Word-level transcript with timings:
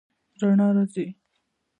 رڼا 0.39 0.67
راځي 0.75 1.05